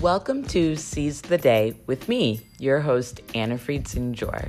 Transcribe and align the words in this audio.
Welcome 0.00 0.44
to 0.44 0.76
Seize 0.76 1.22
the 1.22 1.38
Day 1.38 1.74
with 1.88 2.08
me, 2.08 2.46
your 2.60 2.78
host, 2.78 3.20
Anna 3.34 3.56
Friedson 3.56 4.12
Jor. 4.12 4.48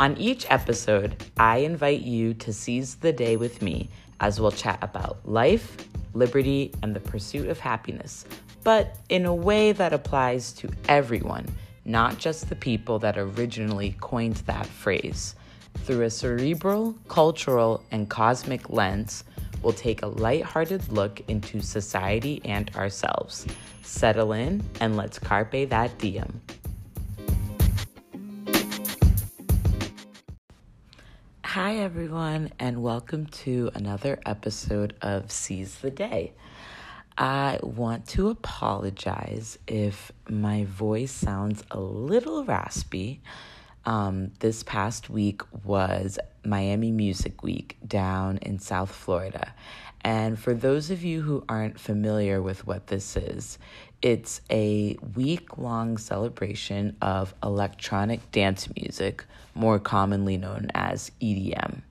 On 0.00 0.16
each 0.16 0.50
episode, 0.50 1.24
I 1.36 1.58
invite 1.58 2.00
you 2.00 2.34
to 2.34 2.52
seize 2.52 2.96
the 2.96 3.12
day 3.12 3.36
with 3.36 3.62
me 3.62 3.88
as 4.18 4.40
we'll 4.40 4.50
chat 4.50 4.80
about 4.82 5.20
life, 5.24 5.76
liberty, 6.12 6.74
and 6.82 6.92
the 6.92 6.98
pursuit 6.98 7.48
of 7.48 7.60
happiness, 7.60 8.24
but 8.64 8.96
in 9.08 9.26
a 9.26 9.34
way 9.34 9.70
that 9.70 9.92
applies 9.92 10.50
to 10.54 10.68
everyone, 10.88 11.46
not 11.84 12.18
just 12.18 12.48
the 12.48 12.56
people 12.56 12.98
that 12.98 13.16
originally 13.16 13.94
coined 14.00 14.38
that 14.46 14.66
phrase. 14.66 15.36
Through 15.84 16.02
a 16.02 16.10
cerebral, 16.10 16.96
cultural, 17.06 17.84
and 17.92 18.10
cosmic 18.10 18.68
lens, 18.70 19.22
we'll 19.62 19.72
take 19.72 20.02
a 20.02 20.06
lighthearted 20.06 20.90
look 20.90 21.20
into 21.28 21.60
society 21.60 22.40
and 22.44 22.74
ourselves. 22.76 23.46
Settle 23.82 24.32
in 24.32 24.62
and 24.80 24.96
let's 24.96 25.18
carpe 25.18 25.68
that 25.68 25.98
diem. 25.98 26.40
Hi, 31.44 31.78
everyone, 31.78 32.52
and 32.60 32.80
welcome 32.80 33.26
to 33.26 33.72
another 33.74 34.20
episode 34.24 34.94
of 35.02 35.32
Seize 35.32 35.74
the 35.76 35.90
Day. 35.90 36.32
I 37.18 37.58
want 37.62 38.06
to 38.10 38.28
apologize 38.28 39.58
if 39.66 40.12
my 40.28 40.64
voice 40.64 41.10
sounds 41.10 41.64
a 41.70 41.80
little 41.80 42.44
raspy. 42.44 43.20
Um, 43.86 44.32
this 44.40 44.62
past 44.62 45.08
week 45.08 45.40
was 45.64 46.18
Miami 46.44 46.90
Music 46.90 47.42
Week 47.42 47.76
down 47.86 48.38
in 48.38 48.58
South 48.58 48.90
Florida. 48.90 49.54
And 50.02 50.38
for 50.38 50.54
those 50.54 50.90
of 50.90 51.02
you 51.02 51.22
who 51.22 51.44
aren't 51.48 51.78
familiar 51.78 52.40
with 52.40 52.66
what 52.66 52.86
this 52.86 53.16
is, 53.16 53.58
it's 54.02 54.40
a 54.50 54.96
week 55.14 55.58
long 55.58 55.98
celebration 55.98 56.96
of 57.02 57.34
electronic 57.42 58.30
dance 58.32 58.68
music, 58.74 59.24
more 59.54 59.78
commonly 59.78 60.36
known 60.36 60.70
as 60.74 61.10
EDM. 61.20 61.82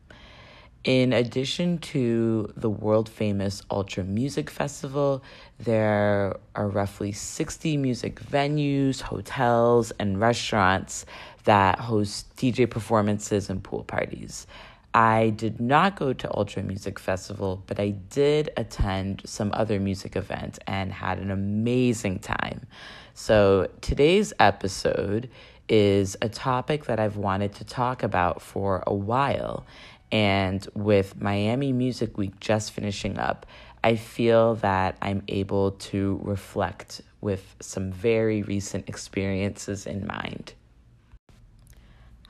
In 0.85 1.11
addition 1.11 1.77
to 1.79 2.53
the 2.55 2.69
world 2.69 3.09
famous 3.09 3.61
Ultra 3.69 4.05
Music 4.05 4.49
Festival, 4.49 5.21
there 5.59 6.37
are 6.55 6.69
roughly 6.69 7.11
60 7.11 7.75
music 7.75 8.21
venues, 8.21 9.01
hotels, 9.01 9.91
and 9.99 10.21
restaurants 10.21 11.05
that 11.43 11.79
host 11.79 12.35
DJ 12.35 12.69
performances 12.69 13.49
and 13.49 13.63
pool 13.63 13.83
parties. 13.83 14.47
I 14.93 15.29
did 15.29 15.61
not 15.61 15.95
go 15.95 16.13
to 16.13 16.35
Ultra 16.35 16.63
Music 16.63 16.97
Festival, 16.97 17.63
but 17.67 17.79
I 17.79 17.89
did 17.89 18.49
attend 18.57 19.21
some 19.25 19.51
other 19.53 19.79
music 19.79 20.15
events 20.15 20.57
and 20.65 20.91
had 20.91 21.19
an 21.19 21.29
amazing 21.29 22.19
time. 22.19 22.65
So, 23.13 23.69
today's 23.81 24.33
episode 24.39 25.29
is 25.67 26.17
a 26.21 26.29
topic 26.29 26.85
that 26.85 26.99
I've 26.99 27.17
wanted 27.17 27.53
to 27.55 27.63
talk 27.65 28.01
about 28.01 28.41
for 28.41 28.83
a 28.87 28.93
while. 28.93 29.65
And 30.11 30.67
with 30.73 31.21
Miami 31.21 31.71
Music 31.71 32.17
Week 32.17 32.39
just 32.39 32.71
finishing 32.71 33.19
up, 33.19 33.45
I 33.83 33.95
feel 33.95 34.55
that 34.55 34.97
I'm 35.01 35.23
able 35.27 35.71
to 35.71 36.19
reflect 36.23 37.01
with 37.21 37.55
some 37.59 37.91
very 37.91 38.41
recent 38.41 38.89
experiences 38.89 39.85
in 39.85 40.07
mind. 40.07 40.53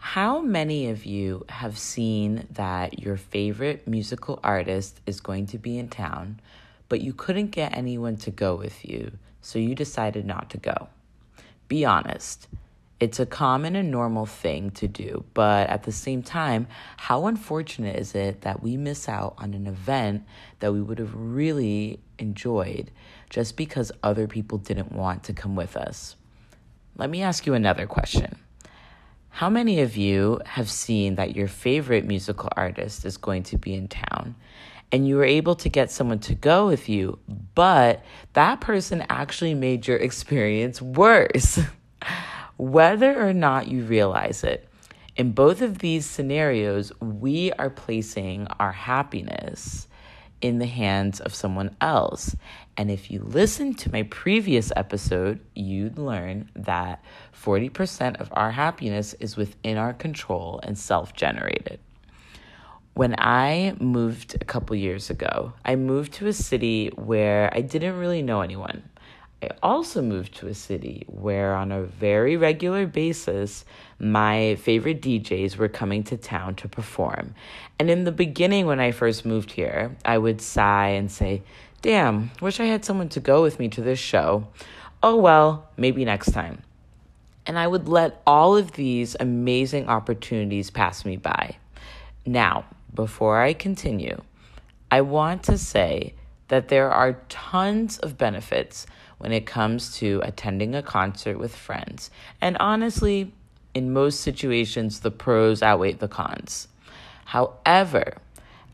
How 0.01 0.39
many 0.39 0.89
of 0.89 1.05
you 1.05 1.45
have 1.49 1.77
seen 1.77 2.47
that 2.51 2.99
your 2.99 3.17
favorite 3.17 3.87
musical 3.87 4.39
artist 4.43 5.01
is 5.05 5.19
going 5.19 5.45
to 5.47 5.57
be 5.57 5.77
in 5.77 5.89
town, 5.89 6.39
but 6.87 7.01
you 7.01 7.13
couldn't 7.13 7.51
get 7.51 7.75
anyone 7.77 8.15
to 8.17 8.31
go 8.31 8.55
with 8.55 8.83
you, 8.85 9.11
so 9.41 9.59
you 9.59 9.75
decided 9.75 10.25
not 10.25 10.49
to 10.51 10.57
go? 10.57 10.87
Be 11.67 11.85
honest. 11.85 12.47
It's 12.99 13.19
a 13.19 13.25
common 13.25 13.75
and 13.75 13.91
normal 13.91 14.25
thing 14.25 14.71
to 14.71 14.87
do, 14.87 15.25
but 15.33 15.69
at 15.69 15.83
the 15.83 15.91
same 15.91 16.23
time, 16.23 16.67
how 16.97 17.27
unfortunate 17.27 17.95
is 17.95 18.15
it 18.15 18.41
that 18.41 18.63
we 18.63 18.77
miss 18.77 19.07
out 19.07 19.35
on 19.37 19.53
an 19.53 19.67
event 19.67 20.23
that 20.59 20.73
we 20.73 20.81
would 20.81 20.97
have 20.97 21.13
really 21.13 21.99
enjoyed 22.17 22.89
just 23.29 23.55
because 23.55 23.91
other 24.01 24.27
people 24.27 24.57
didn't 24.57 24.91
want 24.91 25.23
to 25.25 25.33
come 25.33 25.55
with 25.55 25.77
us? 25.77 26.15
Let 26.97 27.09
me 27.09 27.21
ask 27.21 27.45
you 27.45 27.53
another 27.53 27.85
question. 27.85 28.37
How 29.39 29.49
many 29.49 29.79
of 29.79 29.95
you 29.95 30.41
have 30.45 30.69
seen 30.69 31.15
that 31.15 31.33
your 31.33 31.47
favorite 31.47 32.03
musical 32.03 32.49
artist 32.57 33.05
is 33.05 33.15
going 33.15 33.43
to 33.43 33.57
be 33.57 33.73
in 33.73 33.87
town 33.87 34.35
and 34.91 35.07
you 35.07 35.15
were 35.15 35.23
able 35.23 35.55
to 35.55 35.69
get 35.69 35.91
someone 35.91 36.19
to 36.19 36.35
go 36.35 36.67
with 36.67 36.89
you, 36.89 37.19
but 37.55 38.03
that 38.33 38.59
person 38.59 39.05
actually 39.07 39.53
made 39.53 39.87
your 39.87 39.95
experience 39.95 40.81
worse? 40.81 41.57
Whether 42.57 43.17
or 43.25 43.31
not 43.31 43.69
you 43.69 43.85
realize 43.85 44.43
it, 44.43 44.67
in 45.15 45.31
both 45.31 45.61
of 45.61 45.79
these 45.79 46.05
scenarios, 46.05 46.91
we 46.99 47.53
are 47.53 47.69
placing 47.69 48.45
our 48.59 48.73
happiness 48.73 49.87
in 50.41 50.59
the 50.59 50.65
hands 50.65 51.19
of 51.19 51.33
someone 51.35 51.75
else. 51.81 52.35
And 52.77 52.89
if 52.89 53.11
you 53.11 53.21
listen 53.21 53.73
to 53.75 53.91
my 53.91 54.03
previous 54.03 54.71
episode, 54.75 55.39
you'd 55.55 55.97
learn 55.97 56.49
that 56.55 57.03
40% 57.33 58.21
of 58.21 58.29
our 58.33 58.51
happiness 58.51 59.13
is 59.15 59.35
within 59.35 59.77
our 59.77 59.93
control 59.93 60.59
and 60.63 60.77
self 60.77 61.13
generated. 61.13 61.79
When 62.93 63.15
I 63.17 63.75
moved 63.79 64.35
a 64.35 64.45
couple 64.45 64.75
years 64.75 65.09
ago, 65.09 65.53
I 65.63 65.75
moved 65.75 66.13
to 66.13 66.27
a 66.27 66.33
city 66.33 66.89
where 66.95 67.49
I 67.53 67.61
didn't 67.61 67.97
really 67.97 68.21
know 68.21 68.41
anyone. 68.41 68.83
I 69.41 69.49
also 69.63 70.01
moved 70.01 70.35
to 70.37 70.47
a 70.47 70.53
city 70.53 71.05
where, 71.07 71.55
on 71.55 71.71
a 71.71 71.83
very 71.83 72.35
regular 72.35 72.85
basis, 72.85 73.63
my 73.97 74.55
favorite 74.55 75.01
DJs 75.01 75.55
were 75.55 75.69
coming 75.69 76.03
to 76.05 76.17
town 76.17 76.55
to 76.55 76.67
perform. 76.67 77.35
And 77.79 77.89
in 77.89 78.03
the 78.03 78.11
beginning, 78.11 78.65
when 78.65 78.81
I 78.81 78.91
first 78.91 79.25
moved 79.25 79.51
here, 79.51 79.95
I 80.03 80.17
would 80.17 80.41
sigh 80.41 80.89
and 80.89 81.09
say, 81.09 81.43
Damn, 81.81 82.31
wish 82.41 82.59
I 82.59 82.65
had 82.65 82.83
someone 82.83 83.07
to 83.09 83.21
go 83.21 83.41
with 83.41 83.59
me 83.59 83.69
to 83.69 83.81
this 83.81 83.99
show. 83.99 84.47
Oh 85.01 85.15
well, 85.15 85.69
maybe 85.77 86.03
next 86.03 86.31
time. 86.31 86.61
And 87.45 87.57
I 87.57 87.65
would 87.65 87.87
let 87.87 88.21
all 88.27 88.57
of 88.57 88.73
these 88.73 89.15
amazing 89.17 89.87
opportunities 89.87 90.69
pass 90.69 91.05
me 91.05 91.15
by. 91.15 91.55
Now, 92.25 92.65
before 92.93 93.41
I 93.41 93.53
continue, 93.53 94.21
I 94.91 95.01
want 95.01 95.43
to 95.43 95.57
say 95.57 96.15
that 96.49 96.67
there 96.67 96.91
are 96.91 97.21
tons 97.29 97.97
of 97.99 98.17
benefits 98.17 98.85
when 99.17 99.31
it 99.31 99.45
comes 99.45 99.97
to 99.97 100.21
attending 100.23 100.75
a 100.75 100.83
concert 100.83 101.39
with 101.39 101.55
friends. 101.55 102.11
And 102.41 102.57
honestly, 102.59 103.33
in 103.73 103.93
most 103.93 104.21
situations, 104.21 104.99
the 104.99 105.11
pros 105.11 105.61
outweigh 105.61 105.93
the 105.93 106.07
cons. 106.07 106.67
However, 107.25 108.17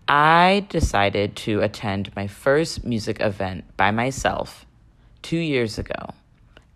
I 0.08 0.66
decided 0.70 1.36
to 1.38 1.62
attend 1.62 2.16
my 2.16 2.28
first 2.28 2.86
music 2.86 3.20
event 3.20 3.66
by 3.76 3.92
myself 3.92 4.66
two 5.22 5.38
years 5.38 5.78
ago. 5.78 6.14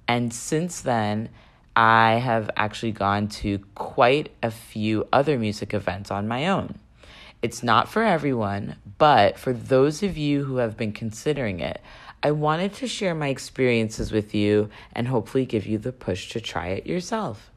And 0.07 0.33
since 0.33 0.81
then, 0.81 1.29
I 1.75 2.15
have 2.15 2.49
actually 2.57 2.91
gone 2.91 3.27
to 3.27 3.59
quite 3.75 4.31
a 4.41 4.49
few 4.49 5.07
other 5.13 5.37
music 5.37 5.73
events 5.73 6.09
on 6.09 6.27
my 6.27 6.47
own. 6.47 6.79
It's 7.41 7.63
not 7.63 7.87
for 7.87 8.03
everyone, 8.03 8.75
but 8.97 9.39
for 9.39 9.53
those 9.53 10.03
of 10.03 10.17
you 10.17 10.43
who 10.43 10.57
have 10.57 10.75
been 10.75 10.91
considering 10.91 11.61
it, 11.61 11.81
I 12.21 12.31
wanted 12.31 12.73
to 12.75 12.87
share 12.87 13.15
my 13.15 13.29
experiences 13.29 14.11
with 14.11 14.35
you 14.35 14.69
and 14.91 15.07
hopefully 15.07 15.45
give 15.45 15.65
you 15.65 15.77
the 15.77 15.93
push 15.93 16.29
to 16.31 16.41
try 16.41 16.67
it 16.67 16.85
yourself. 16.85 17.49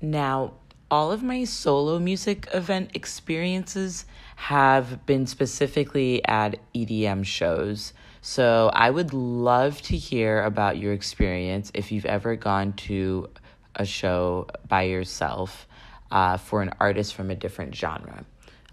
Now, 0.00 0.54
all 0.92 1.10
of 1.10 1.24
my 1.24 1.42
solo 1.42 1.98
music 1.98 2.48
event 2.54 2.90
experiences 2.94 4.04
have 4.36 5.04
been 5.06 5.26
specifically 5.26 6.24
at 6.24 6.58
EDM 6.72 7.24
shows. 7.24 7.92
So 8.20 8.70
I 8.74 8.90
would 8.90 9.12
love 9.12 9.82
to 9.82 9.96
hear 9.96 10.44
about 10.44 10.76
your 10.76 10.92
experience 10.92 11.72
if 11.74 11.90
you've 11.90 12.06
ever 12.06 12.36
gone 12.36 12.74
to 12.74 13.28
a 13.76 13.84
show 13.84 14.48
by 14.68 14.82
yourself 14.82 15.66
uh, 16.10 16.36
for 16.36 16.62
an 16.62 16.72
artist 16.80 17.14
from 17.14 17.30
a 17.30 17.34
different 17.34 17.74
genre. 17.74 18.24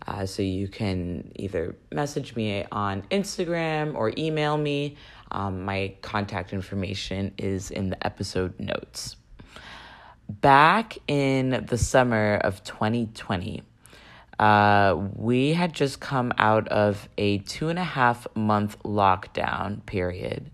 Uh, 0.08 0.26
so 0.26 0.42
you 0.42 0.68
can 0.68 1.32
either 1.36 1.76
message 1.92 2.36
me 2.36 2.66
on 2.72 3.04
Instagram 3.12 3.96
or 3.96 4.14
email 4.18 4.58
me. 4.58 4.96
Um, 5.32 5.66
my 5.66 5.94
contact 6.02 6.54
information 6.54 7.34
is 7.38 7.70
in 7.70 7.90
the 7.90 8.06
episode 8.06 8.60
notes. 8.60 9.18
Back 10.30 10.98
in 11.08 11.66
the 11.68 11.78
summer 11.78 12.36
of 12.36 12.64
2020, 12.64 13.64
uh, 14.40 14.96
we 15.16 15.54
had 15.54 15.74
just 15.74 16.00
come 16.00 16.32
out 16.38 16.68
of 16.70 17.10
a 17.18 17.40
two 17.40 17.70
and 17.70 17.78
a 17.78 17.84
half 17.84 18.26
month 18.36 18.82
lockdown 18.84 19.86
period, 19.86 20.50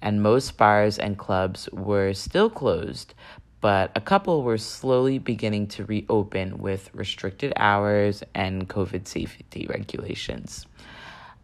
and 0.00 0.22
most 0.22 0.56
bars 0.56 0.98
and 0.98 1.18
clubs 1.18 1.68
were 1.72 2.12
still 2.12 2.48
closed, 2.48 3.14
but 3.60 3.90
a 3.96 4.00
couple 4.00 4.42
were 4.42 4.58
slowly 4.58 5.18
beginning 5.18 5.66
to 5.68 5.84
reopen 5.84 6.58
with 6.58 6.90
restricted 6.94 7.52
hours 7.56 8.22
and 8.34 8.68
COVID 8.68 9.06
safety 9.08 9.66
regulations. 9.68 10.66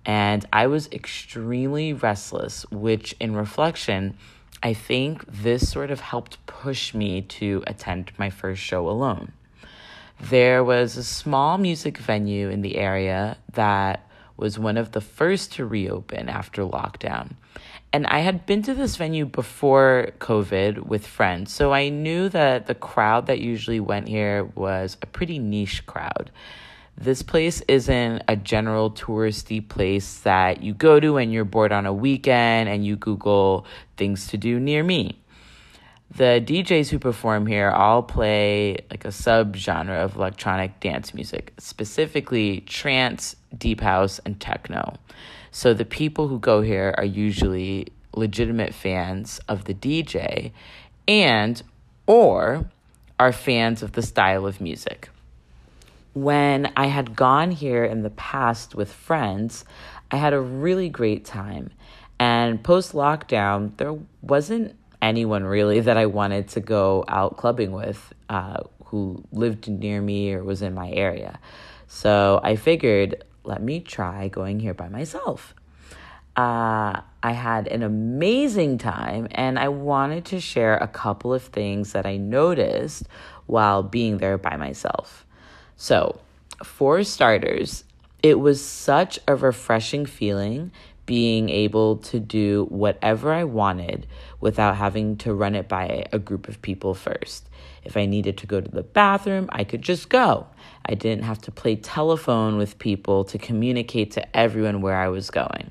and 0.07 0.45
I 0.53 0.67
was 0.67 0.89
extremely 0.93 1.93
restless, 1.95 2.67
which 2.71 3.15
in 3.21 3.35
reflection, 3.35 4.17
I 4.63 4.75
think 4.75 5.25
this 5.27 5.71
sort 5.71 5.91
of 5.91 6.01
helped 6.01 6.45
push 6.47 6.95
me 6.95 7.23
to 7.23 7.63
attend 7.67 8.13
my 8.19 8.31
first 8.31 8.63
show 8.63 8.89
alone. 8.89 9.33
There 10.21 10.63
was 10.63 10.97
a 10.97 11.05
small 11.05 11.59
music 11.59 11.99
venue 11.99 12.49
in 12.49 12.63
the 12.63 12.77
area 12.77 13.37
that 13.55 14.09
was 14.37 14.59
one 14.59 14.77
of 14.77 14.93
the 14.93 15.01
first 15.01 15.53
to 15.55 15.67
reopen 15.67 16.29
after 16.29 16.63
lockdown. 16.63 17.33
And 17.95 18.09
I 18.09 18.23
had 18.23 18.45
been 18.45 18.61
to 18.63 18.75
this 18.75 18.97
venue 18.97 19.25
before 19.25 20.09
COVID 20.19 20.85
with 20.85 21.07
friends, 21.07 21.53
so 21.53 21.73
I 21.73 21.91
knew 21.91 22.29
that 22.29 22.67
the 22.67 22.75
crowd 22.75 23.29
that 23.29 23.39
usually 23.39 23.79
went 23.79 24.09
here 24.09 24.43
was 24.57 24.97
a 25.01 25.07
pretty 25.07 25.39
niche 25.39 25.87
crowd. 25.87 26.33
This 26.99 27.23
place 27.23 27.63
isn't 27.69 28.25
a 28.27 28.35
general 28.35 28.91
touristy 28.91 29.61
place 29.69 30.19
that 30.23 30.61
you 30.61 30.75
go 30.75 30.99
to 30.99 31.13
when 31.13 31.31
you're 31.31 31.45
bored 31.45 31.71
on 31.71 31.87
a 31.87 31.93
weekend 31.93 32.69
and 32.69 32.85
you 32.85 32.97
Google 32.97 33.65
things 33.97 34.27
to 34.27 34.37
do 34.37 34.59
near 34.59 34.83
me. 34.83 35.21
The 36.11 36.43
DJs 36.45 36.91
who 36.91 36.99
perform 36.99 37.47
here 37.47 37.71
all 37.71 38.03
play 38.03 38.79
like 38.91 39.05
a 39.05 39.09
subgenre 39.09 40.03
of 40.03 40.17
electronic 40.17 40.81
dance 40.81 41.15
music, 41.15 41.53
specifically 41.59 42.63
trance, 42.63 43.37
deep 43.57 43.81
house, 43.81 44.19
and 44.27 44.41
techno. 44.41 44.95
So 45.55 45.73
the 45.73 45.85
people 45.85 46.29
who 46.29 46.39
go 46.39 46.61
here 46.61 46.95
are 46.99 47.05
usually 47.05 47.87
legitimate 48.15 48.75
fans 48.75 49.41
of 49.49 49.65
the 49.65 49.75
DJ 49.75 50.53
and 51.09 51.63
or 52.07 52.67
are 53.19 53.33
fans 53.33 53.83
of 53.83 53.93
the 53.93 54.03
style 54.03 54.47
of 54.47 54.61
music 54.61 55.09
when 56.15 56.73
I 56.77 56.87
had 56.87 57.15
gone 57.15 57.51
here 57.51 57.85
in 57.85 58.03
the 58.03 58.11
past 58.11 58.75
with 58.75 58.91
friends, 58.91 59.65
I 60.11 60.17
had 60.17 60.33
a 60.33 60.41
really 60.41 60.89
great 60.89 61.25
time. 61.25 61.71
And 62.19 62.63
post 62.63 62.93
lockdown, 62.93 63.77
there 63.77 63.97
wasn't 64.23 64.77
anyone 65.03 65.45
really 65.45 65.81
that 65.81 65.97
I 65.97 66.07
wanted 66.07 66.49
to 66.51 66.61
go 66.61 67.05
out 67.09 67.37
clubbing 67.37 67.73
with 67.73 68.15
uh, 68.29 68.63
who 68.87 69.23
lived 69.33 69.69
near 69.69 70.01
me 70.01 70.33
or 70.33 70.45
was 70.45 70.63
in 70.63 70.73
my 70.73 70.91
area. 70.91 71.41
So 71.89 72.41
I 72.43 72.57
figured, 72.57 73.25
let 73.45 73.63
me 73.63 73.81
try 73.81 74.29
going 74.29 74.61
here 74.61 74.75
by 74.75 74.89
myself. 74.89 75.55
Uh, 76.37 77.01
I 77.23 77.33
had 77.33 77.69
an 77.69 77.83
amazing 77.83 78.79
time, 78.79 79.29
and 79.31 79.59
I 79.59 79.69
wanted 79.69 80.25
to 80.27 80.41
share 80.41 80.77
a 80.77 80.89
couple 80.89 81.33
of 81.33 81.45
things 81.45 81.93
that 81.93 82.07
I 82.07 82.17
noticed 82.17 83.05
while 83.47 83.83
being 83.83 84.19
there 84.19 84.37
by 84.37 84.57
myself. 84.57 85.25
So, 85.77 86.21
for 86.65 87.05
starters, 87.05 87.85
it 88.23 88.41
was 88.41 88.65
such 88.65 89.21
a 89.29 89.37
refreshing 89.37 90.07
feeling 90.07 90.73
being 91.07 91.51
able 91.51 91.99
to 91.99 92.19
do 92.19 92.67
whatever 92.71 93.33
I 93.33 93.45
wanted 93.45 94.07
without 94.41 94.77
having 94.77 95.17
to 95.19 95.35
run 95.35 95.55
it 95.55 95.69
by 95.69 96.07
a 96.13 96.19
group 96.19 96.49
of 96.49 96.63
people 96.63 96.95
first. 96.95 97.49
If 97.85 97.97
I 97.97 98.07
needed 98.07 98.39
to 98.39 98.47
go 98.47 98.61
to 98.61 98.71
the 98.71 98.83
bathroom, 98.83 99.49
I 99.53 99.65
could 99.65 99.83
just 99.83 100.09
go. 100.09 100.47
I 100.87 100.95
didn't 100.95 101.25
have 101.25 101.41
to 101.43 101.51
play 101.51 101.77
telephone 101.77 102.57
with 102.57 102.79
people 102.79 103.25
to 103.25 103.39
communicate 103.39 104.13
to 104.13 104.37
everyone 104.37 104.81
where 104.81 104.97
I 104.97 105.09
was 105.09 105.31
going. 105.31 105.71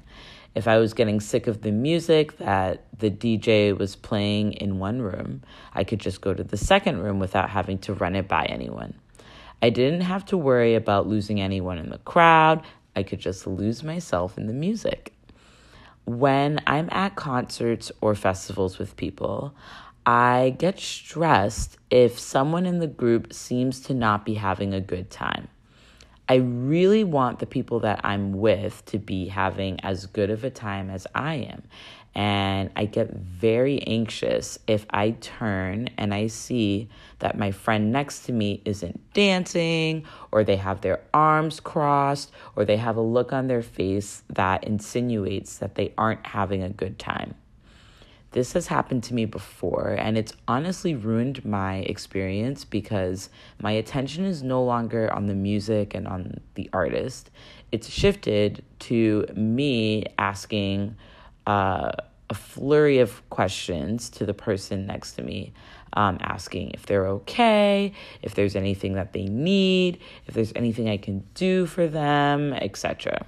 If 0.56 0.68
I 0.68 0.78
was 0.78 0.94
getting 0.94 1.20
sick 1.20 1.48
of 1.48 1.64
the 1.64 1.72
music 1.72 2.38
that 2.38 2.86
the 3.00 3.10
DJ 3.10 3.76
was 3.76 3.96
playing 3.96 4.54
in 4.54 4.78
one 4.78 5.02
room, 5.02 5.42
I 5.74 5.84
could 5.84 6.00
just 6.00 6.22
go 6.22 6.34
to 6.34 6.44
the 6.44 6.58
second 6.58 7.00
room 7.00 7.20
without 7.20 7.50
having 7.50 7.80
to 7.80 7.94
run 7.94 8.16
it 8.16 8.28
by 8.28 8.46
anyone. 8.46 8.94
I 9.64 9.72
didn't 9.72 10.02
have 10.02 10.26
to 10.26 10.38
worry 10.38 10.76
about 10.76 11.08
losing 11.08 11.42
anyone 11.42 11.80
in 11.80 11.90
the 11.90 11.98
crowd. 12.00 12.64
I 12.96 13.02
could 13.02 13.20
just 13.20 13.48
lose 13.48 13.82
myself 13.82 14.38
in 14.38 14.46
the 14.46 14.54
music. 14.54 15.14
When 16.06 16.60
I'm 16.68 16.90
at 16.92 17.16
concerts 17.16 17.92
or 18.02 18.14
festivals 18.14 18.78
with 18.78 18.98
people, 18.98 19.56
I 20.06 20.56
get 20.58 20.80
stressed 20.80 21.78
if 21.90 22.20
someone 22.20 22.66
in 22.66 22.80
the 22.80 22.88
group 22.88 23.32
seems 23.32 23.80
to 23.82 23.94
not 23.94 24.26
be 24.26 24.34
having 24.34 24.74
a 24.74 24.82
good 24.82 25.10
time. 25.10 25.48
I 26.28 26.36
really 26.36 27.04
want 27.04 27.40
the 27.40 27.46
people 27.46 27.82
that 27.82 28.02
I'm 28.04 28.34
with 28.34 28.86
to 28.88 28.98
be 28.98 29.28
having 29.28 29.80
as 29.82 30.06
good 30.06 30.30
of 30.30 30.44
a 30.44 30.50
time 30.50 30.90
as 30.90 31.08
I 31.14 31.36
am. 31.36 31.64
And 32.16 32.70
I 32.76 32.86
get 32.86 33.12
very 33.14 33.82
anxious 33.82 34.60
if 34.68 34.86
I 34.90 35.12
turn 35.12 35.90
and 35.98 36.14
I 36.14 36.28
see 36.28 36.90
that 37.20 37.38
my 37.38 37.52
friend 37.52 37.92
next 37.92 38.26
to 38.26 38.34
me 38.34 38.62
isn't 38.66 39.14
dancing, 39.14 40.06
or 40.32 40.44
they 40.44 40.58
have 40.58 40.82
their 40.82 41.02
arms 41.14 41.60
crossed, 41.60 42.32
or 42.56 42.66
they 42.66 42.78
have 42.78 42.98
a 42.98 43.02
look 43.02 43.34
on 43.34 43.48
their 43.48 43.64
face 43.64 44.24
that 44.30 44.64
insinuates 44.64 45.58
that 45.58 45.76
they 45.76 45.94
aren't 45.98 46.26
having 46.28 46.62
a 46.62 46.70
good 46.70 47.00
time. 47.00 47.36
This 48.34 48.54
has 48.54 48.66
happened 48.66 49.04
to 49.04 49.14
me 49.14 49.26
before, 49.26 49.96
and 49.98 50.18
it's 50.18 50.34
honestly 50.48 50.96
ruined 50.96 51.46
my 51.46 51.78
experience 51.78 52.66
because 52.66 53.30
my 53.62 53.72
attention 53.72 54.26
is 54.26 54.42
no 54.42 54.64
longer 54.64 55.14
on 55.14 55.28
the 55.28 55.36
music 55.36 55.94
and 55.94 56.08
on 56.08 56.40
the 56.56 56.68
artist. 56.74 57.30
It's 57.72 57.88
shifted 57.88 58.66
to 58.80 59.28
me 59.36 60.06
asking, 60.18 60.96
uh, 61.46 61.92
a 62.30 62.34
flurry 62.34 62.98
of 62.98 63.30
questions 63.30 64.10
to 64.10 64.26
the 64.26 64.34
person 64.34 64.88
next 64.88 65.12
to 65.14 65.22
me, 65.22 65.54
um, 65.94 66.18
asking 66.22 66.72
if 66.72 66.88
they're 66.88 67.06
okay, 67.06 67.94
if 68.24 68.34
there's 68.34 68.56
anything 68.56 68.94
that 68.94 69.14
they 69.14 69.26
need, 69.26 70.00
if 70.26 70.34
there's 70.34 70.54
anything 70.56 70.90
I 70.90 70.98
can 70.98 71.24
do 71.36 71.68
for 71.68 71.88
them, 71.88 72.54
etc. 72.54 73.28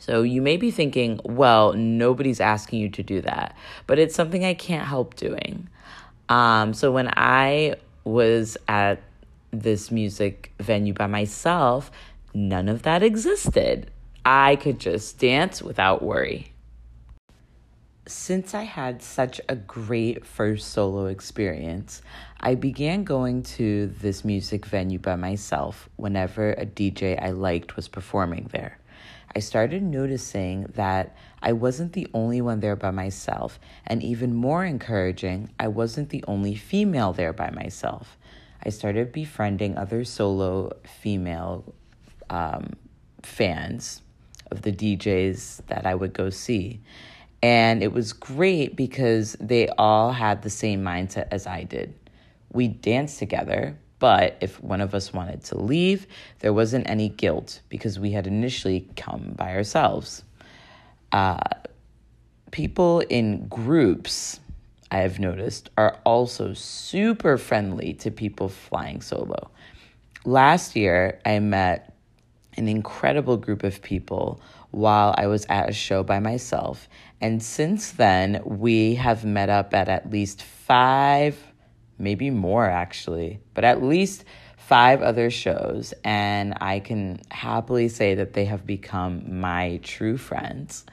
So 0.00 0.22
you 0.22 0.42
may 0.42 0.56
be 0.56 0.72
thinking, 0.72 1.20
well, 1.24 1.72
nobody's 1.74 2.40
asking 2.40 2.80
you 2.80 2.88
to 2.90 3.02
do 3.02 3.20
that, 3.20 3.56
but 3.86 3.98
it's 4.00 4.14
something 4.14 4.44
I 4.44 4.54
can't 4.54 4.86
help 4.86 5.14
doing. 5.14 5.68
Um, 6.28 6.74
so 6.74 6.90
when 6.90 7.10
I 7.16 7.76
was 8.02 8.56
at 8.66 9.00
this 9.52 9.92
music 9.92 10.52
venue 10.58 10.94
by 10.94 11.06
myself, 11.06 11.92
none 12.34 12.68
of 12.68 12.82
that 12.82 13.02
existed. 13.04 13.90
I 14.24 14.56
could 14.56 14.80
just 14.80 15.18
dance 15.18 15.62
without 15.62 16.02
worry 16.02 16.50
since 18.10 18.54
I 18.54 18.64
had 18.64 19.02
such 19.02 19.40
a 19.48 19.54
great 19.54 20.26
first 20.26 20.72
solo 20.72 21.06
experience, 21.06 22.02
I 22.40 22.56
began 22.56 23.04
going 23.04 23.44
to 23.54 23.86
this 24.00 24.24
music 24.24 24.66
venue 24.66 24.98
by 24.98 25.14
myself 25.14 25.88
whenever 25.96 26.52
a 26.52 26.66
DJ 26.66 27.22
I 27.22 27.30
liked 27.30 27.76
was 27.76 27.86
performing 27.86 28.48
there. 28.50 28.79
I 29.34 29.38
started 29.38 29.82
noticing 29.82 30.64
that 30.74 31.16
I 31.40 31.52
wasn't 31.52 31.92
the 31.92 32.08
only 32.12 32.40
one 32.40 32.60
there 32.60 32.76
by 32.76 32.90
myself, 32.90 33.60
and 33.86 34.02
even 34.02 34.34
more 34.34 34.64
encouraging, 34.64 35.50
I 35.58 35.68
wasn't 35.68 36.10
the 36.10 36.24
only 36.26 36.54
female 36.56 37.12
there 37.12 37.32
by 37.32 37.50
myself. 37.50 38.18
I 38.64 38.70
started 38.70 39.12
befriending 39.12 39.78
other 39.78 40.04
solo 40.04 40.72
female 40.84 41.72
um, 42.28 42.74
fans 43.22 44.02
of 44.50 44.62
the 44.62 44.72
DJs 44.72 45.66
that 45.68 45.86
I 45.86 45.94
would 45.94 46.12
go 46.12 46.30
see. 46.30 46.80
And 47.42 47.82
it 47.82 47.92
was 47.92 48.12
great 48.12 48.76
because 48.76 49.36
they 49.40 49.68
all 49.68 50.12
had 50.12 50.42
the 50.42 50.50
same 50.50 50.82
mindset 50.82 51.28
as 51.30 51.46
I 51.46 51.62
did. 51.62 51.94
We 52.52 52.68
danced 52.68 53.18
together, 53.18 53.78
but 54.00 54.36
if 54.40 54.60
one 54.62 54.80
of 54.80 54.94
us 54.94 55.12
wanted 55.12 55.44
to 55.44 55.58
leave, 55.58 56.08
there 56.40 56.52
wasn't 56.52 56.90
any 56.90 57.10
guilt 57.10 57.60
because 57.68 58.00
we 58.00 58.10
had 58.10 58.26
initially 58.26 58.88
come 58.96 59.34
by 59.36 59.54
ourselves. 59.54 60.24
Uh, 61.12 61.38
people 62.50 63.00
in 63.08 63.46
groups, 63.46 64.40
I 64.90 64.98
have 64.98 65.20
noticed, 65.20 65.70
are 65.76 65.98
also 66.04 66.54
super 66.54 67.36
friendly 67.36 67.92
to 67.94 68.10
people 68.10 68.48
flying 68.48 69.02
solo. 69.02 69.50
Last 70.24 70.74
year, 70.74 71.20
I 71.24 71.38
met 71.38 71.94
an 72.56 72.68
incredible 72.68 73.36
group 73.36 73.62
of 73.62 73.82
people 73.82 74.40
while 74.70 75.14
I 75.18 75.26
was 75.26 75.44
at 75.50 75.68
a 75.68 75.72
show 75.72 76.02
by 76.02 76.20
myself. 76.20 76.88
And 77.20 77.42
since 77.42 77.92
then, 77.92 78.40
we 78.44 78.94
have 78.94 79.26
met 79.26 79.50
up 79.50 79.74
at 79.74 79.88
at 79.88 80.10
least 80.10 80.42
five, 80.42 81.36
maybe 82.00 82.30
more 82.30 82.64
actually, 82.64 83.40
but 83.54 83.64
at 83.64 83.82
least 83.82 84.24
five 84.56 85.02
other 85.02 85.30
shows. 85.30 85.92
And 86.04 86.54
I 86.60 86.80
can 86.80 87.20
happily 87.30 87.88
say 87.88 88.14
that 88.16 88.32
they 88.32 88.44
have 88.46 88.66
become 88.66 89.40
my 89.40 89.80
true 89.82 90.16
friends. 90.16 90.84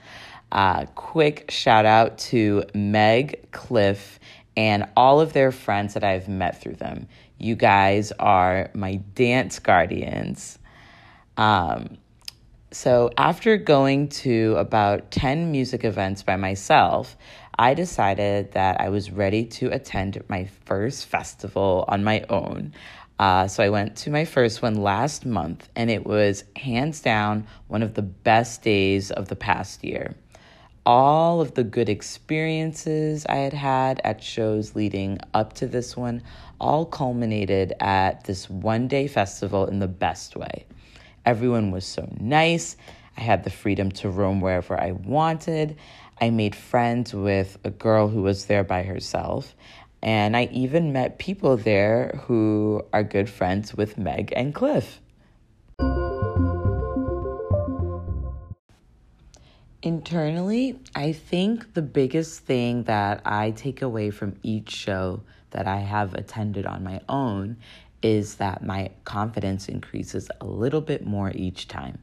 Uh, 0.52 0.86
quick 0.96 1.52
shout 1.52 1.86
out 1.86 2.18
to 2.18 2.64
Meg, 2.74 3.52
Cliff, 3.52 4.20
and 4.56 4.88
all 4.96 5.20
of 5.20 5.34
their 5.34 5.52
friends 5.52 5.94
that 5.94 6.04
I've 6.04 6.28
met 6.28 6.62
through 6.62 6.76
them. 6.76 7.08
You 7.38 7.56
guys 7.56 8.12
are 8.14 8.72
my 8.74 8.96
dance 9.14 9.60
guardians. 9.60 10.58
Um, 11.38 11.98
so, 12.72 13.12
after 13.18 13.58
going 13.58 14.10
to 14.10 14.56
about 14.58 15.12
10 15.12 15.52
music 15.52 15.86
events 15.86 16.24
by 16.24 16.36
myself, 16.36 17.16
I 17.60 17.74
decided 17.74 18.52
that 18.52 18.80
I 18.80 18.90
was 18.90 19.12
ready 19.12 19.46
to 19.46 19.70
attend 19.72 20.24
my 20.30 20.46
first 20.66 21.08
festival 21.08 21.86
on 21.88 22.04
my 22.04 22.24
own. 22.30 22.74
Uh, 23.18 23.48
so 23.48 23.64
I 23.64 23.70
went 23.70 23.96
to 23.98 24.12
my 24.12 24.26
first 24.26 24.62
one 24.62 24.76
last 24.76 25.26
month, 25.26 25.68
and 25.76 25.90
it 25.90 26.06
was 26.06 26.44
hands 26.56 27.02
down 27.02 27.48
one 27.68 27.82
of 27.82 27.96
the 27.96 28.04
best 28.04 28.62
days 28.62 29.10
of 29.10 29.28
the 29.28 29.36
past 29.36 29.84
year. 29.84 30.16
All 30.86 31.42
of 31.42 31.56
the 31.56 31.64
good 31.64 31.90
experiences 31.90 33.26
I 33.28 33.38
had 33.38 33.54
had 33.54 34.02
at 34.04 34.24
shows 34.24 34.76
leading 34.76 35.18
up 35.34 35.54
to 35.54 35.68
this 35.68 35.98
one 35.98 36.22
all 36.62 36.86
culminated 36.86 37.74
at 37.80 38.24
this 38.26 38.50
one 38.50 38.88
day 38.88 39.08
festival 39.08 39.66
in 39.66 39.80
the 39.80 39.88
best 39.88 40.36
way. 40.36 40.66
Everyone 41.26 41.72
was 41.72 41.86
so 41.86 42.08
nice. 42.20 42.78
I 43.18 43.22
had 43.22 43.44
the 43.44 43.50
freedom 43.50 43.92
to 43.94 44.10
roam 44.10 44.42
wherever 44.42 44.80
I 44.80 44.92
wanted. 44.92 45.76
I 46.20 46.30
made 46.32 46.56
friends 46.56 47.14
with 47.14 47.58
a 47.64 47.70
girl 47.70 48.08
who 48.08 48.22
was 48.22 48.46
there 48.46 48.64
by 48.64 48.84
herself. 48.84 49.56
And 50.02 50.38
I 50.38 50.46
even 50.52 50.94
met 50.94 51.20
people 51.20 51.58
there 51.58 52.20
who 52.26 52.84
are 52.94 53.04
good 53.04 53.30
friends 53.30 53.74
with 53.76 53.98
Meg 53.98 54.32
and 54.36 54.54
Cliff. 54.54 55.02
Internally, 59.84 60.80
I 60.96 61.14
think 61.14 61.74
the 61.74 61.82
biggest 61.82 62.42
thing 62.42 62.84
that 62.84 63.22
I 63.26 63.52
take 63.52 63.82
away 63.82 64.10
from 64.10 64.36
each 64.44 64.72
show 64.72 65.22
that 65.52 65.68
I 65.68 65.78
have 65.78 66.14
attended 66.14 66.66
on 66.66 66.84
my 66.84 67.02
own 67.08 67.58
is 68.02 68.36
that 68.36 68.64
my 68.64 68.92
confidence 69.04 69.70
increases 69.70 70.30
a 70.42 70.46
little 70.46 70.82
bit 70.82 71.06
more 71.06 71.32
each 71.34 71.68
time. 71.68 72.00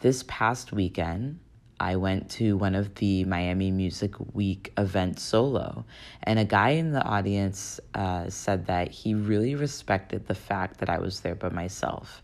This 0.00 0.24
past 0.26 0.72
weekend, 0.72 1.38
I 1.82 1.96
went 1.96 2.30
to 2.38 2.56
one 2.56 2.76
of 2.76 2.94
the 2.94 3.24
Miami 3.24 3.72
Music 3.72 4.14
Week 4.32 4.72
events 4.78 5.20
solo, 5.24 5.84
and 6.22 6.38
a 6.38 6.44
guy 6.44 6.70
in 6.70 6.92
the 6.92 7.02
audience 7.02 7.80
uh, 7.92 8.30
said 8.30 8.66
that 8.66 8.92
he 8.92 9.14
really 9.14 9.56
respected 9.56 10.28
the 10.28 10.36
fact 10.36 10.78
that 10.78 10.88
I 10.88 11.00
was 11.00 11.22
there 11.22 11.34
by 11.34 11.48
myself. 11.48 12.22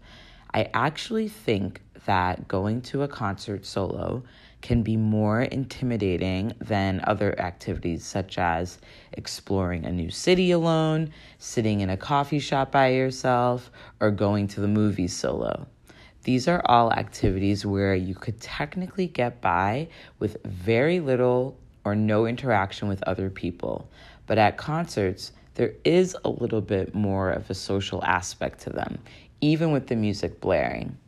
I 0.54 0.70
actually 0.72 1.28
think 1.28 1.82
that 2.06 2.46
going 2.46 2.82
to 2.82 3.02
a 3.02 3.08
concert 3.08 3.66
solo 3.66 4.22
can 4.60 4.84
be 4.84 4.96
more 4.96 5.42
intimidating 5.42 6.52
than 6.60 7.02
other 7.08 7.36
activities, 7.40 8.04
such 8.04 8.38
as 8.38 8.78
exploring 9.12 9.84
a 9.84 9.90
new 9.90 10.12
city 10.12 10.52
alone, 10.52 11.12
sitting 11.38 11.80
in 11.80 11.90
a 11.90 11.96
coffee 11.96 12.38
shop 12.38 12.70
by 12.70 12.90
yourself, 12.90 13.72
or 13.98 14.12
going 14.12 14.46
to 14.46 14.60
the 14.60 14.68
movies 14.68 15.16
solo. 15.16 15.66
These 16.28 16.46
are 16.46 16.60
all 16.66 16.92
activities 16.92 17.64
where 17.64 17.94
you 17.94 18.14
could 18.14 18.38
technically 18.38 19.06
get 19.06 19.40
by 19.40 19.88
with 20.18 20.36
very 20.44 21.00
little 21.00 21.58
or 21.86 21.94
no 21.94 22.26
interaction 22.26 22.86
with 22.86 23.02
other 23.04 23.30
people. 23.30 23.88
But 24.26 24.36
at 24.36 24.58
concerts, 24.58 25.32
there 25.54 25.72
is 25.86 26.14
a 26.26 26.28
little 26.28 26.60
bit 26.60 26.94
more 26.94 27.30
of 27.30 27.48
a 27.48 27.54
social 27.54 28.04
aspect 28.04 28.60
to 28.64 28.68
them, 28.68 28.98
even 29.40 29.72
with 29.72 29.86
the 29.86 29.96
music 29.96 30.38
blaring. 30.38 30.98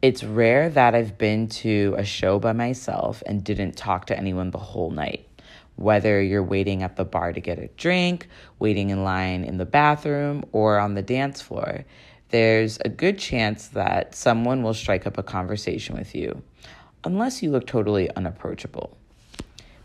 It's 0.00 0.24
rare 0.24 0.70
that 0.70 0.94
I've 0.94 1.18
been 1.18 1.48
to 1.48 1.94
a 1.98 2.04
show 2.06 2.38
by 2.38 2.54
myself 2.54 3.22
and 3.26 3.44
didn't 3.44 3.76
talk 3.76 4.06
to 4.06 4.16
anyone 4.16 4.52
the 4.52 4.56
whole 4.56 4.90
night. 4.90 5.28
Whether 5.76 6.22
you're 6.22 6.42
waiting 6.42 6.82
at 6.82 6.96
the 6.96 7.04
bar 7.04 7.34
to 7.34 7.40
get 7.40 7.58
a 7.58 7.68
drink, 7.76 8.26
waiting 8.58 8.88
in 8.88 9.04
line 9.04 9.44
in 9.44 9.58
the 9.58 9.66
bathroom, 9.66 10.46
or 10.52 10.78
on 10.78 10.94
the 10.94 11.02
dance 11.02 11.42
floor, 11.42 11.84
there's 12.32 12.78
a 12.84 12.88
good 12.88 13.18
chance 13.18 13.68
that 13.68 14.14
someone 14.14 14.62
will 14.62 14.74
strike 14.74 15.06
up 15.06 15.18
a 15.18 15.22
conversation 15.22 15.96
with 15.96 16.14
you, 16.14 16.42
unless 17.04 17.42
you 17.42 17.50
look 17.50 17.66
totally 17.66 18.10
unapproachable. 18.16 18.96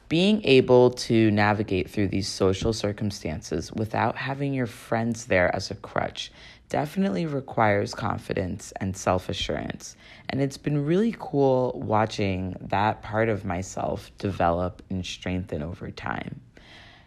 Being 0.09 0.41
able 0.45 0.91
to 0.91 1.29
navigate 1.31 1.89
through 1.89 2.07
these 2.07 2.29
social 2.29 2.71
circumstances 2.71 3.73
without 3.73 4.15
having 4.15 4.53
your 4.53 4.65
friends 4.65 5.25
there 5.25 5.53
as 5.53 5.69
a 5.69 5.75
crutch 5.75 6.31
definitely 6.69 7.25
requires 7.25 7.93
confidence 7.93 8.71
and 8.79 8.95
self 8.95 9.27
assurance. 9.27 9.97
And 10.29 10.41
it's 10.41 10.57
been 10.57 10.85
really 10.85 11.13
cool 11.19 11.73
watching 11.83 12.55
that 12.61 13.01
part 13.01 13.27
of 13.27 13.43
myself 13.43 14.09
develop 14.17 14.81
and 14.89 15.05
strengthen 15.05 15.61
over 15.61 15.91
time. 15.91 16.39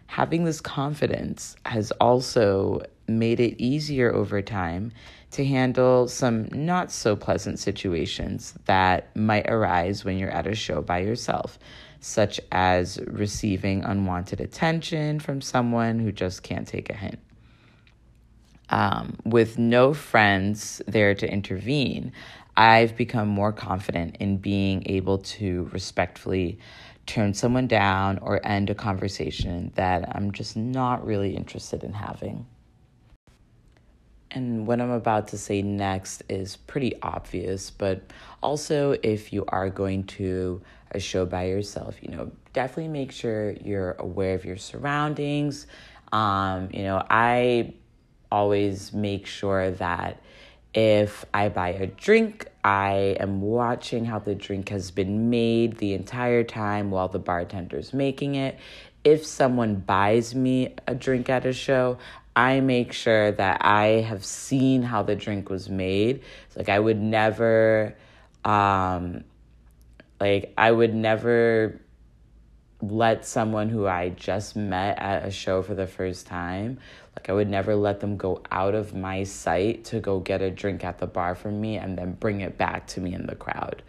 Having 0.06 0.44
this 0.44 0.60
confidence 0.60 1.56
has 1.64 1.92
also 1.92 2.82
made 3.18 3.40
it 3.40 3.60
easier 3.62 4.12
over 4.14 4.40
time 4.42 4.92
to 5.32 5.44
handle 5.44 6.08
some 6.08 6.48
not 6.52 6.90
so 6.90 7.16
pleasant 7.16 7.58
situations 7.58 8.54
that 8.64 9.14
might 9.16 9.48
arise 9.48 10.04
when 10.04 10.18
you're 10.18 10.30
at 10.30 10.46
a 10.46 10.54
show 10.54 10.82
by 10.82 10.98
yourself, 10.98 11.58
such 12.00 12.40
as 12.50 12.98
receiving 13.06 13.84
unwanted 13.84 14.40
attention 14.40 15.20
from 15.20 15.40
someone 15.40 15.98
who 15.98 16.12
just 16.12 16.42
can't 16.42 16.66
take 16.66 16.90
a 16.90 16.94
hint 16.94 17.18
um, 18.70 19.16
with 19.24 19.58
no 19.58 19.92
friends 19.92 20.80
there 20.86 21.14
to 21.14 21.30
intervene, 21.30 22.12
I've 22.56 22.96
become 22.96 23.28
more 23.28 23.52
confident 23.52 24.16
in 24.20 24.38
being 24.38 24.82
able 24.86 25.18
to 25.18 25.68
respectfully 25.72 26.58
turn 27.06 27.34
someone 27.34 27.66
down 27.66 28.18
or 28.18 28.44
end 28.46 28.70
a 28.70 28.74
conversation 28.74 29.72
that 29.74 30.14
I'm 30.14 30.30
just 30.32 30.56
not 30.56 31.04
really 31.04 31.36
interested 31.36 31.82
in 31.82 31.92
having. 31.92 32.46
And 34.32 34.66
what 34.66 34.80
I'm 34.80 34.90
about 34.90 35.28
to 35.28 35.38
say 35.38 35.60
next 35.60 36.22
is 36.28 36.56
pretty 36.56 37.00
obvious, 37.02 37.70
but 37.70 38.02
also 38.42 38.96
if 39.02 39.32
you 39.32 39.44
are 39.48 39.68
going 39.68 40.04
to 40.04 40.62
a 40.92 41.00
show 41.00 41.26
by 41.26 41.44
yourself, 41.44 41.96
you 42.00 42.10
know, 42.10 42.30
definitely 42.52 42.88
make 42.88 43.10
sure 43.12 43.52
you're 43.64 43.92
aware 43.92 44.34
of 44.34 44.44
your 44.44 44.56
surroundings. 44.56 45.66
Um, 46.12 46.68
you 46.72 46.82
know, 46.82 47.04
I 47.10 47.74
always 48.30 48.92
make 48.92 49.26
sure 49.26 49.72
that 49.72 50.22
if 50.72 51.24
I 51.34 51.48
buy 51.48 51.70
a 51.70 51.86
drink, 51.86 52.46
I 52.62 53.16
am 53.18 53.40
watching 53.40 54.04
how 54.04 54.20
the 54.20 54.36
drink 54.36 54.68
has 54.68 54.92
been 54.92 55.30
made 55.30 55.78
the 55.78 55.94
entire 55.94 56.44
time 56.44 56.90
while 56.92 57.08
the 57.08 57.18
bartender's 57.18 57.92
making 57.92 58.36
it. 58.36 58.58
If 59.02 59.26
someone 59.26 59.76
buys 59.76 60.34
me 60.34 60.74
a 60.86 60.94
drink 60.94 61.28
at 61.28 61.46
a 61.46 61.52
show, 61.52 61.98
I 62.40 62.60
make 62.60 62.94
sure 62.94 63.32
that 63.32 63.62
I 63.62 64.00
have 64.08 64.24
seen 64.24 64.80
how 64.82 65.02
the 65.02 65.14
drink 65.14 65.50
was 65.50 65.68
made. 65.68 66.22
like 66.56 66.70
I 66.70 66.78
would 66.78 66.98
never 66.98 67.94
um 68.46 69.24
like 70.18 70.54
I 70.56 70.72
would 70.72 70.94
never 70.94 71.78
let 72.80 73.26
someone 73.26 73.68
who 73.68 73.86
I 73.86 74.08
just 74.08 74.56
met 74.56 74.98
at 74.98 75.26
a 75.26 75.30
show 75.30 75.60
for 75.60 75.74
the 75.74 75.86
first 75.86 76.26
time, 76.26 76.78
like 77.14 77.28
I 77.28 77.34
would 77.34 77.50
never 77.50 77.76
let 77.76 78.00
them 78.00 78.16
go 78.16 78.40
out 78.50 78.74
of 78.74 78.94
my 78.94 79.24
sight 79.24 79.84
to 79.86 80.00
go 80.00 80.18
get 80.20 80.40
a 80.40 80.50
drink 80.50 80.82
at 80.82 80.96
the 80.96 81.06
bar 81.06 81.34
from 81.34 81.60
me 81.60 81.76
and 81.76 81.98
then 81.98 82.12
bring 82.12 82.40
it 82.40 82.56
back 82.56 82.86
to 82.88 83.00
me 83.02 83.12
in 83.12 83.26
the 83.26 83.36
crowd. 83.36 83.82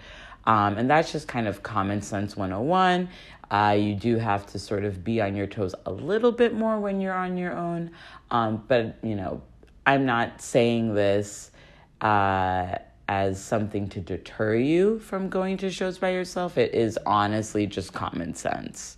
Um, 0.46 0.78
and 0.78 0.90
that's 0.90 1.12
just 1.12 1.28
kind 1.28 1.48
of 1.48 1.64
common 1.64 2.02
sense 2.02 2.36
101. 2.36 3.10
Uh, 3.50 3.76
you 3.78 3.96
do 3.96 4.18
have 4.18 4.46
to 4.48 4.60
sort 4.60 4.86
of 4.86 5.04
be 5.04 5.22
on 5.22 5.36
your 5.36 5.48
toes 5.48 5.76
a 5.86 5.92
little 5.92 6.32
bit 6.32 6.54
more 6.54 6.80
when 6.80 7.02
you're 7.02 7.14
on 7.14 7.38
your 7.38 7.54
own. 7.54 7.92
Um, 8.32 8.64
but, 8.68 8.98
you 9.04 9.16
know, 9.16 9.42
I'm 9.86 10.06
not 10.06 10.42
saying 10.42 10.94
this. 10.96 11.52
Uh, 12.00 12.78
as 13.12 13.44
something 13.44 13.90
to 13.90 14.00
deter 14.00 14.56
you 14.56 14.98
from 15.00 15.28
going 15.28 15.58
to 15.58 15.70
shows 15.70 15.98
by 15.98 16.12
yourself. 16.12 16.58
It 16.58 16.74
is 16.74 16.98
honestly 17.06 17.68
just 17.68 17.92
common 17.92 18.36
sense. 18.36 18.96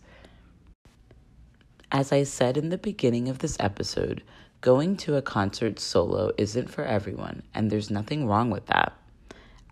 As 1.92 2.12
I 2.12 2.22
said 2.22 2.56
in 2.56 2.70
the 2.70 2.78
beginning 2.78 3.28
of 3.28 3.40
this 3.40 3.58
episode, 3.60 4.22
going 4.62 4.98
to 4.98 5.16
a 5.16 5.24
concert 5.24 5.80
solo 5.80 6.32
isn't 6.38 6.70
for 6.70 6.84
everyone, 6.84 7.42
and 7.56 7.72
there's 7.72 7.90
nothing 7.90 8.28
wrong 8.28 8.52
with 8.52 8.68
that. 8.68 8.94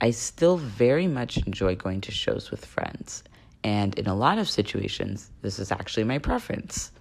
I 0.03 0.10
still 0.10 0.58
very 0.58 1.05
much 1.05 1.38
enjoy 1.38 1.75
going 1.75 2.01
to 2.01 2.12
shows 2.12 2.50
with 2.50 2.65
friends, 2.65 3.24
and 3.63 3.93
in 4.00 4.08
a 4.08 4.15
lot 4.15 4.39
of 4.39 4.50
situations, 4.50 5.29
this 5.43 5.60
is 5.60 5.72
actually 5.72 6.05
my 6.05 6.17
preference. 6.17 6.91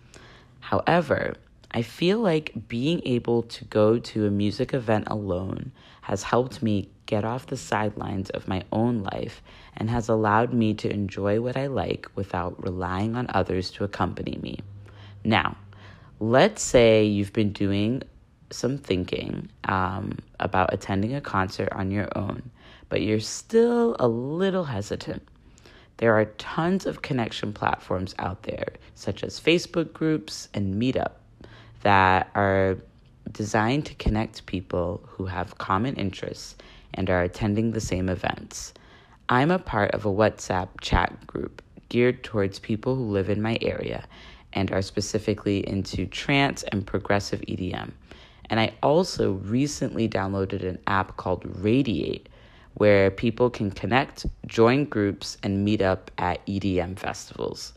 However, 0.60 1.32
I 1.70 1.80
feel 1.80 2.18
like 2.18 2.68
being 2.68 3.00
able 3.06 3.44
to 3.44 3.64
go 3.64 3.98
to 3.98 4.26
a 4.26 4.30
music 4.30 4.74
event 4.74 5.04
alone 5.06 5.72
has 6.02 6.22
helped 6.22 6.62
me 6.62 6.90
get 7.06 7.24
off 7.24 7.46
the 7.46 7.56
sidelines 7.56 8.28
of 8.30 8.46
my 8.46 8.64
own 8.70 9.02
life 9.02 9.40
and 9.78 9.88
has 9.88 10.10
allowed 10.10 10.52
me 10.52 10.74
to 10.74 10.92
enjoy 10.92 11.40
what 11.40 11.56
I 11.56 11.68
like 11.68 12.06
without 12.16 12.62
relying 12.62 13.16
on 13.16 13.28
others 13.30 13.70
to 13.72 13.84
accompany 13.84 14.38
me. 14.42 14.58
Now, 15.24 15.56
let's 16.18 16.62
say 16.62 17.04
you've 17.04 17.32
been 17.32 17.52
doing 17.52 18.02
some 18.50 18.76
thinking 18.76 19.48
um, 19.64 20.18
about 20.38 20.74
attending 20.74 21.14
a 21.14 21.20
concert 21.22 21.70
on 21.72 21.90
your 21.90 22.08
own, 22.14 22.50
but 22.90 23.00
you're 23.00 23.20
still 23.20 23.96
a 23.98 24.06
little 24.06 24.64
hesitant. 24.64 25.22
There 25.96 26.14
are 26.18 26.26
tons 26.26 26.84
of 26.84 27.02
connection 27.02 27.52
platforms 27.52 28.14
out 28.18 28.42
there, 28.42 28.74
such 28.94 29.24
as 29.24 29.40
Facebook 29.40 29.92
groups 29.94 30.48
and 30.52 30.80
Meetup, 30.80 31.12
that 31.82 32.30
are 32.34 32.76
designed 33.32 33.86
to 33.86 33.94
connect 33.94 34.44
people 34.46 35.02
who 35.06 35.26
have 35.26 35.56
common 35.58 35.94
interests 35.94 36.56
and 36.94 37.08
are 37.08 37.22
attending 37.22 37.70
the 37.70 37.80
same 37.80 38.08
events. 38.08 38.74
I'm 39.28 39.50
a 39.50 39.58
part 39.58 39.92
of 39.92 40.04
a 40.04 40.10
WhatsApp 40.10 40.68
chat 40.80 41.26
group 41.26 41.62
geared 41.88 42.24
towards 42.24 42.58
people 42.58 42.96
who 42.96 43.04
live 43.04 43.30
in 43.30 43.40
my 43.40 43.56
area 43.62 44.04
and 44.52 44.72
are 44.72 44.82
specifically 44.82 45.66
into 45.68 46.06
trance 46.06 46.64
and 46.64 46.86
progressive 46.86 47.40
EDM. 47.42 47.92
And 48.48 48.58
I 48.58 48.72
also 48.82 49.32
recently 49.34 50.08
downloaded 50.08 50.68
an 50.68 50.78
app 50.88 51.16
called 51.16 51.44
Radiate 51.62 52.28
where 52.74 53.10
people 53.10 53.50
can 53.50 53.70
connect, 53.70 54.26
join 54.46 54.84
groups, 54.84 55.36
and 55.42 55.64
meet 55.64 55.82
up 55.82 56.10
at 56.18 56.44
EDM 56.46 56.98
festivals. 56.98 57.72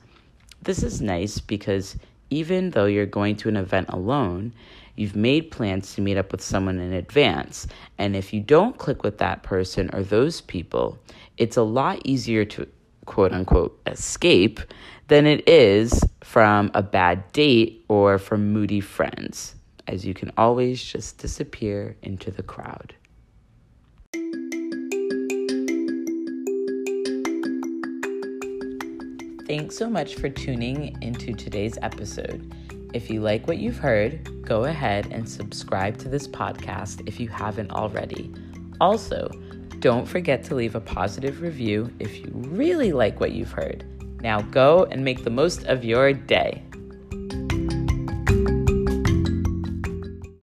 This 0.62 0.84
is 0.84 1.02
nice 1.02 1.40
because 1.40 1.98
even 2.30 2.72
though 2.72 2.86
you're 2.86 3.06
going 3.06 3.36
to 3.38 3.50
an 3.50 3.58
event 3.58 3.90
alone, 3.90 4.54
you've 4.96 5.16
made 5.16 5.52
plans 5.52 5.94
to 5.96 6.02
meet 6.02 6.18
up 6.18 6.32
with 6.32 6.42
someone 6.42 6.80
in 6.80 6.94
advance. 6.94 7.68
And 7.98 8.16
if 8.16 8.34
you 8.34 8.40
don't 8.40 8.78
click 8.78 9.04
with 9.04 9.18
that 9.20 9.44
person 9.44 9.90
or 9.94 10.04
those 10.04 10.42
people, 10.42 10.98
it's 11.38 11.58
a 11.58 11.64
lot 11.64 12.00
easier 12.06 12.46
to 12.46 12.68
quote 13.06 13.34
unquote 13.34 13.80
escape 13.88 14.60
than 15.08 15.26
it 15.26 15.48
is 15.48 16.04
from 16.22 16.72
a 16.74 16.82
bad 16.82 17.32
date 17.34 17.84
or 17.90 18.18
from 18.18 18.54
moody 18.54 18.80
friends, 18.80 19.56
as 19.88 20.06
you 20.06 20.14
can 20.14 20.32
always 20.38 20.82
just 20.82 21.18
disappear 21.18 21.96
into 22.02 22.32
the 22.32 22.44
crowd. 22.44 22.96
Thanks 29.46 29.76
so 29.76 29.90
much 29.90 30.16
for 30.16 30.30
tuning 30.30 30.98
into 31.02 31.34
today's 31.34 31.78
episode. 31.82 32.56
If 32.94 33.10
you 33.10 33.20
like 33.20 33.46
what 33.46 33.58
you've 33.58 33.78
heard, 33.78 34.46
go 34.46 34.64
ahead 34.64 35.08
and 35.12 35.28
subscribe 35.28 35.98
to 35.98 36.08
this 36.08 36.30
podcast 36.30 37.06
if 37.06 37.20
you 37.20 37.28
haven't 37.28 37.72
already. 37.72 38.34
Also, 38.80 39.30
don't 39.80 40.08
forget 40.08 40.46
to 40.46 40.56
leave 40.56 40.76
a 40.76 40.80
positive 40.80 41.42
review 41.42 41.94
if 42.00 42.20
you 42.20 42.32
really 42.34 42.94
like 42.94 43.20
what 43.20 43.34
you've 43.34 43.52
heard. 43.52 43.84
Now 44.22 44.42
go 44.44 44.86
and 44.90 45.04
make 45.04 45.26
the 45.26 45.30
most 45.30 45.66
of 45.66 45.84
your 45.84 46.14
day. 46.14 46.64